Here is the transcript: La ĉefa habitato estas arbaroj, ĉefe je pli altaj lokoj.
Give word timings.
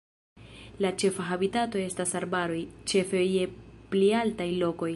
La 0.85 0.89
ĉefa 1.03 1.25
habitato 1.31 1.81
estas 1.89 2.13
arbaroj, 2.21 2.63
ĉefe 2.93 3.21
je 3.35 3.45
pli 3.93 4.13
altaj 4.23 4.49
lokoj. 4.65 4.89